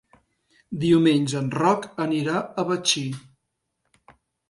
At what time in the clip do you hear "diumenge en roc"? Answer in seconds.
0.83-1.87